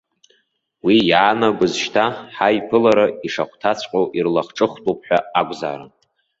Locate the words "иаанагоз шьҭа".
1.09-2.05